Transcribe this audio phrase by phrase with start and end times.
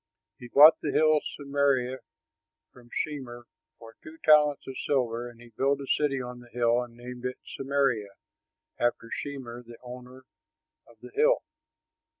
[0.39, 1.99] He bought the hill Samaria
[2.71, 3.43] from Shemer
[3.77, 7.23] for two talents of silver; and he built a city on the hill and named
[7.23, 8.09] it Samaria,
[8.79, 10.25] after Shemer, the owner
[10.87, 11.43] of the hill.